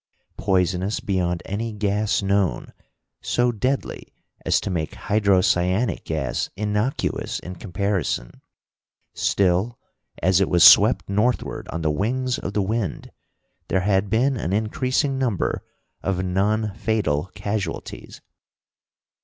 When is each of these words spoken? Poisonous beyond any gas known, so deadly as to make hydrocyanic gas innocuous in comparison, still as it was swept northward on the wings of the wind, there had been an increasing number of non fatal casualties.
Poisonous 0.39 0.99
beyond 0.99 1.43
any 1.45 1.71
gas 1.73 2.23
known, 2.23 2.73
so 3.21 3.51
deadly 3.51 4.11
as 4.43 4.59
to 4.59 4.71
make 4.71 4.93
hydrocyanic 4.95 6.05
gas 6.05 6.49
innocuous 6.55 7.37
in 7.41 7.53
comparison, 7.53 8.41
still 9.13 9.77
as 10.23 10.41
it 10.41 10.49
was 10.49 10.63
swept 10.63 11.07
northward 11.07 11.67
on 11.67 11.83
the 11.83 11.91
wings 11.91 12.39
of 12.39 12.53
the 12.53 12.63
wind, 12.63 13.11
there 13.67 13.81
had 13.81 14.09
been 14.09 14.37
an 14.37 14.53
increasing 14.53 15.19
number 15.19 15.63
of 16.01 16.25
non 16.25 16.73
fatal 16.73 17.29
casualties. 17.35 18.21